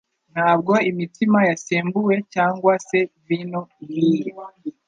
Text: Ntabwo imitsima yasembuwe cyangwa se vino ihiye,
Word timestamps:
Ntabwo 0.33 0.73
imitsima 0.89 1.39
yasembuwe 1.49 2.15
cyangwa 2.33 2.73
se 2.87 2.99
vino 3.25 3.61
ihiye, 3.85 4.31